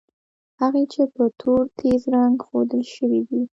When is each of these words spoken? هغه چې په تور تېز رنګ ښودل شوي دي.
هغه 0.61 0.81
چې 0.93 1.01
په 1.13 1.23
تور 1.39 1.63
تېز 1.79 2.01
رنګ 2.15 2.35
ښودل 2.47 2.81
شوي 2.95 3.21
دي. 3.29 3.41